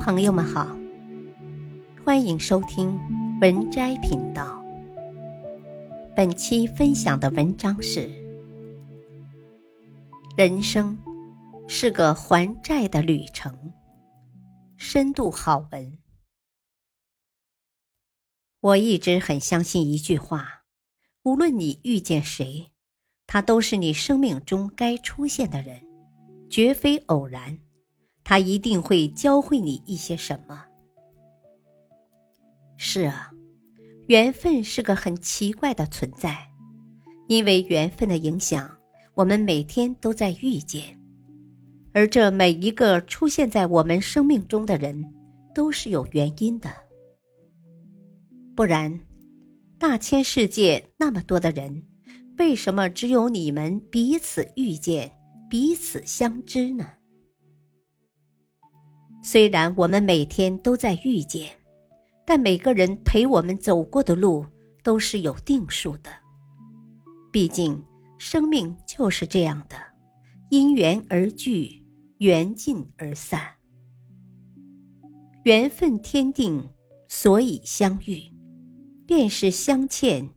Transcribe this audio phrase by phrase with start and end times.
[0.00, 0.74] 朋友们好，
[2.02, 2.98] 欢迎收听
[3.42, 4.64] 文摘频道。
[6.16, 8.10] 本期分享的文章是：
[10.38, 10.98] 人生
[11.68, 13.54] 是个还债的旅程。
[14.78, 15.98] 深度好文。
[18.60, 20.62] 我一直很相信一句话：
[21.24, 22.70] 无论你遇见谁，
[23.26, 25.82] 他都是你生命中该出现的人，
[26.48, 27.58] 绝非偶然。
[28.30, 30.64] 他一定会教会你一些什么。
[32.76, 33.32] 是啊，
[34.06, 36.48] 缘分是个很奇怪的存在，
[37.26, 38.70] 因为缘分的影响，
[39.14, 40.96] 我们每天都在遇见，
[41.92, 45.12] 而这每一个出现在我们生命中的人，
[45.52, 46.70] 都是有原因的。
[48.54, 49.00] 不然，
[49.76, 51.84] 大千世界那么多的人，
[52.38, 55.10] 为什么只有你们彼此遇见、
[55.50, 56.86] 彼此相知呢？
[59.22, 61.50] 虽然我们每天都在遇见，
[62.24, 64.46] 但每个人陪我们走过的路
[64.82, 66.10] 都是有定数的。
[67.30, 67.84] 毕竟，
[68.18, 69.76] 生命就是这样的，
[70.48, 71.84] 因缘而聚，
[72.18, 73.40] 缘尽而散。
[75.44, 76.70] 缘分天定，
[77.06, 78.22] 所以相遇，
[79.06, 80.30] 便是相欠，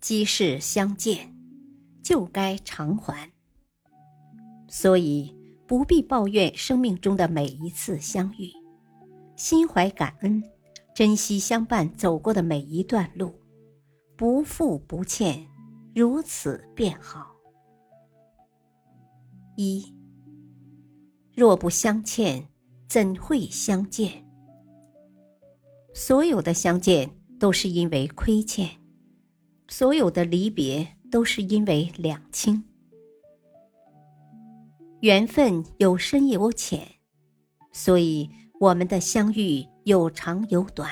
[0.00, 1.34] 即是相见，
[2.02, 3.30] 就该偿还。
[4.66, 5.37] 所以。
[5.68, 8.50] 不必抱怨生命中的每一次相遇，
[9.36, 10.42] 心怀感恩，
[10.94, 13.34] 珍惜相伴走过的每一段路，
[14.16, 15.46] 不负不欠，
[15.94, 17.36] 如此便好。
[19.58, 19.94] 一，
[21.34, 22.48] 若不相欠，
[22.88, 24.24] 怎会相见？
[25.92, 28.70] 所有的相见都是因为亏欠，
[29.68, 32.64] 所有的离别都是因为两清。
[35.00, 36.84] 缘分有深有浅，
[37.70, 40.90] 所以我们的相遇有长有短，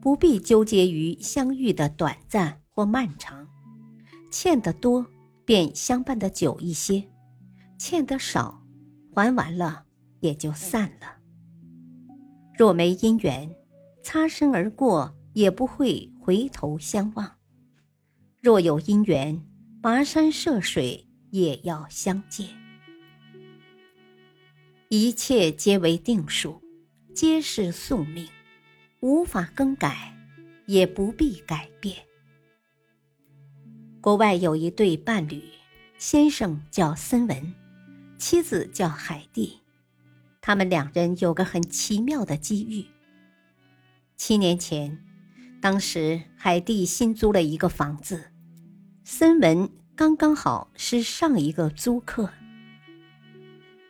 [0.00, 3.46] 不必纠结于相遇的短暂或漫长。
[4.32, 5.06] 欠得多，
[5.44, 7.00] 便相伴的久一些；
[7.78, 8.60] 欠得少，
[9.14, 9.84] 还完了
[10.18, 11.06] 也就散了。
[12.58, 13.48] 若没姻缘，
[14.02, 17.24] 擦身而过也不会回头相望；
[18.40, 19.40] 若有姻缘，
[19.80, 22.65] 跋山涉水也要相见。
[24.88, 26.62] 一切皆为定数，
[27.12, 28.28] 皆是宿命，
[29.00, 30.16] 无法更改，
[30.66, 31.96] 也不必改变。
[34.00, 35.42] 国外有一对伴侣，
[35.98, 37.52] 先生叫森文，
[38.16, 39.58] 妻子叫海蒂，
[40.40, 42.86] 他们两人有个很奇妙的机遇。
[44.16, 45.04] 七年前，
[45.60, 48.30] 当时海蒂新租了一个房子，
[49.02, 52.30] 森文刚刚好是上一个租客。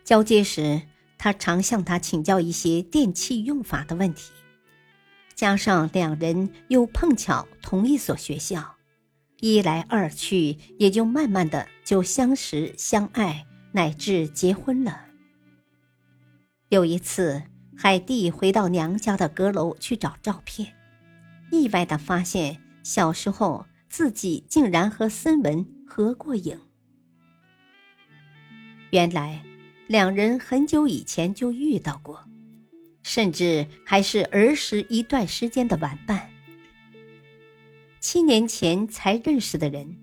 [0.06, 0.82] 交接时，
[1.18, 4.30] 他常向他请教一些电器用法的问题，
[5.34, 8.76] 加上两人又碰巧同一所学校，
[9.40, 15.06] 一来二去，也就慢慢的就相识相爱，乃至结婚了。
[16.68, 17.42] 有一次，
[17.76, 20.72] 海蒂回到娘家的阁楼去找照片，
[21.50, 26.60] 意外的发现小时候自己竟然和森文合过影。
[28.92, 29.42] 原来。
[29.86, 32.24] 两人很久以前就遇到过，
[33.04, 36.28] 甚至还是儿时一段时间的玩伴。
[38.00, 39.96] 七年前才认识的人，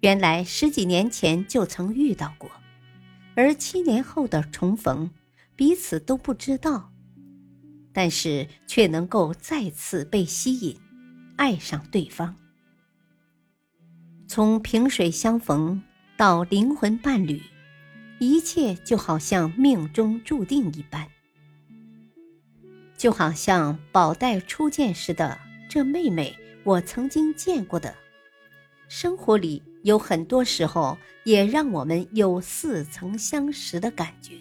[0.00, 2.50] 原来十几年前就曾遇到过，
[3.36, 5.08] 而七年后的重逢，
[5.54, 6.92] 彼此都不知道，
[7.92, 10.76] 但是却能够再次被吸引，
[11.36, 12.34] 爱上对方。
[14.26, 15.80] 从萍水相逢
[16.16, 17.40] 到灵魂伴侣。
[18.20, 21.08] 一切就好像命中注定一般，
[22.94, 25.38] 就好像宝黛初见时的
[25.70, 27.94] 这妹妹，我曾经见过的。
[28.88, 34.34] 生活里有很多时候，也让我们有似曾相识的感觉。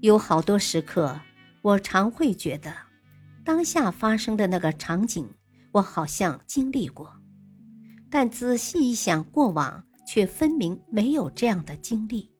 [0.00, 1.20] 有好多时刻，
[1.62, 2.74] 我常会觉得，
[3.44, 5.30] 当下发生的那个场景，
[5.70, 7.12] 我好像经历过，
[8.10, 9.84] 但仔细一想，过往。
[10.06, 12.30] 却分明没有这样的经历，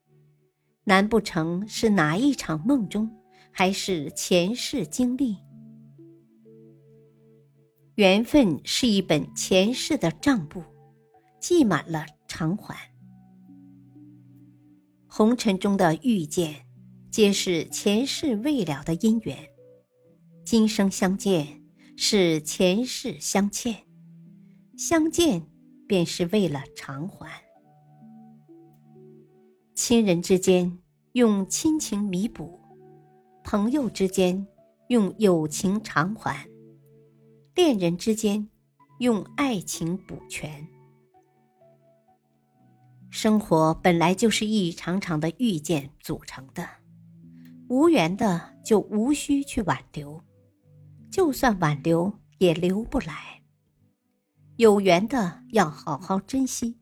[0.85, 3.11] 难不成是哪一场梦中，
[3.51, 5.35] 还是前世经历？
[7.95, 10.63] 缘分是一本前世的账簿，
[11.41, 12.75] 记满了偿还。
[15.07, 16.67] 红尘中的遇见，
[17.09, 19.35] 皆是前世未了的因缘；
[20.45, 21.63] 今生相见，
[21.97, 23.83] 是前世相欠，
[24.77, 25.43] 相见
[25.87, 27.46] 便是为了偿还。
[29.77, 30.79] 亲人之间，
[31.11, 32.59] 用亲情弥补；
[33.43, 34.47] 朋友之间
[34.87, 36.33] 用友情偿还；
[37.53, 38.49] 恋人之间
[38.97, 40.67] 用爱情补全。
[43.11, 46.67] 生活本来就是一场场的遇见组成的，
[47.69, 50.19] 无缘的就无需去挽留，
[51.11, 53.43] 就算挽留也留不来。
[54.55, 56.79] 有缘的要好好珍惜，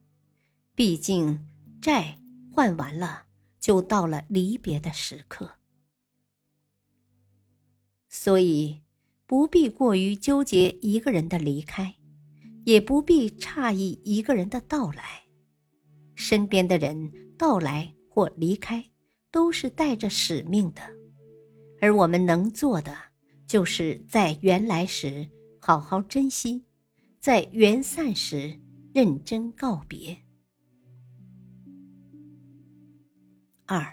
[0.73, 1.45] 毕竟
[1.81, 2.17] 债
[2.55, 3.25] 换完了，
[3.59, 5.55] 就到了离别的时刻。
[8.07, 8.81] 所以，
[9.25, 11.95] 不必过于纠结一个人的离开，
[12.63, 15.25] 也不必诧异一个人的到来。
[16.15, 18.89] 身边的人到来或离开，
[19.29, 20.81] 都是带着使命的，
[21.81, 22.95] 而我们能做的，
[23.45, 25.29] 就是在缘来时
[25.59, 26.63] 好好珍惜，
[27.19, 28.57] 在缘散时
[28.93, 30.24] 认真告别。
[33.67, 33.83] 二，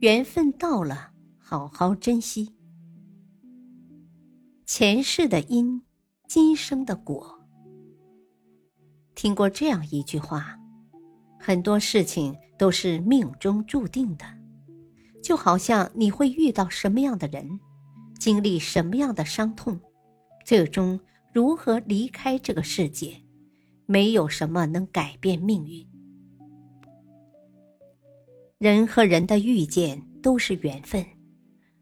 [0.00, 2.54] 缘分到了，好好珍惜。
[4.64, 5.82] 前世的因，
[6.26, 7.38] 今生的果。
[9.14, 10.58] 听过这样一句话，
[11.38, 14.24] 很多事情都是命中注定的，
[15.22, 17.60] 就好像你会遇到什么样的人，
[18.18, 19.78] 经历什么样的伤痛，
[20.46, 20.98] 最终
[21.30, 23.22] 如何离开这个世界，
[23.84, 25.86] 没有什么能改变命运。
[28.62, 31.04] 人和人的遇见都是缘分，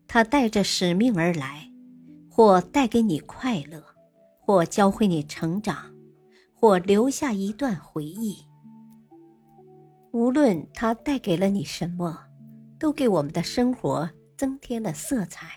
[0.09, 1.71] 它带着使命而来，
[2.31, 3.85] 或带给你快乐，
[4.41, 5.77] 或教会你成长。
[6.55, 8.37] 或留下一段回忆。
[10.13, 12.19] 无论它带给了你什么，
[12.79, 15.49] 都给我们的生活增添了色彩。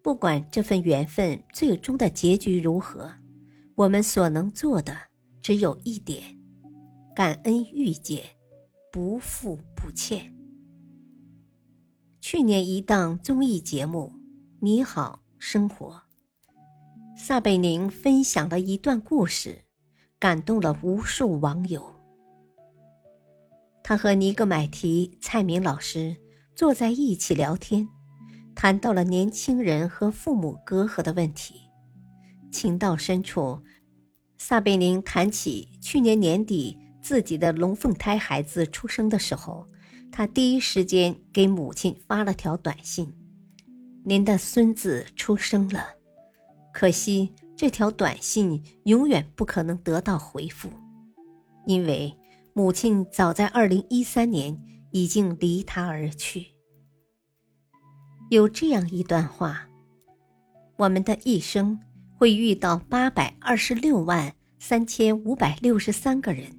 [0.00, 3.10] 不管这份缘分最终的结局如何，
[3.74, 4.96] 我们所能做的
[5.42, 6.22] 只有一点：
[7.16, 8.20] 感恩遇见，
[8.96, 10.32] 不负不欠。
[12.18, 14.14] 去年一档综艺节目
[14.60, 16.02] 《你好，生活》。
[17.20, 19.64] 撒贝宁分享了一段故事，
[20.18, 21.94] 感动了无数网友。
[23.84, 26.16] 他和尼格买提、蔡明老师
[26.54, 27.86] 坐在一起聊天，
[28.54, 31.60] 谈到了年轻人和父母隔阂的问题。
[32.50, 33.62] 情到深处，
[34.38, 39.64] 撒贝宁谈起去年年底自己的龙凤胎孩子出生的时候，
[40.10, 43.14] 他第一时间给母亲发了条短信
[44.04, 45.86] ：“您的孙子出生了。”
[46.74, 50.68] 可惜，这条短信永远不可能得到回复，
[51.64, 52.12] 因为
[52.54, 54.60] 母亲早在二零一三年
[54.90, 56.48] 已经离他而去。
[58.30, 59.68] 有这样一段话：
[60.76, 61.78] 我们的一生
[62.18, 66.50] 会遇到八百二十六万三千五百六十三个人，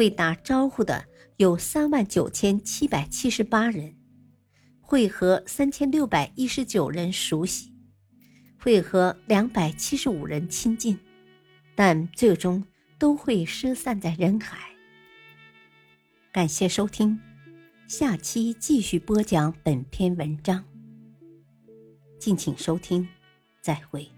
[0.00, 1.04] 会打招呼的
[1.36, 3.94] 有三万九千七百七十八人，
[4.80, 7.70] 会和三千六百一十九人熟悉。
[8.58, 10.98] 会和两百七十五人亲近，
[11.74, 12.64] 但最终
[12.98, 14.70] 都会失散在人海。
[16.32, 17.20] 感谢收听，
[17.86, 20.64] 下期继续播讲本篇文章。
[22.18, 23.06] 敬请收听，
[23.60, 24.10] 再会。